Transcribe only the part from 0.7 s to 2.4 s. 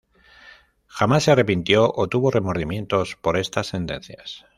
Jamás se arrepintió o tuvo